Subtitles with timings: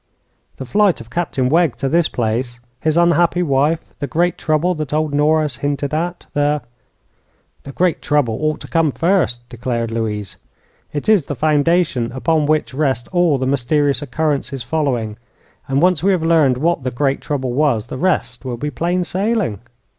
[0.55, 4.95] The flight of Captain Wegg to this place, his unhappy wife, the great trouble that
[4.95, 6.63] old Nora has hinted at, the"
[7.65, 10.37] "The great trouble ought to come first," declared Louise.
[10.91, 15.17] "It is the foundation upon which rest all the mysterious occurrences following,
[15.67, 19.03] and once we have learned what the great trouble was, the rest will be plain
[19.03, 19.59] sailing."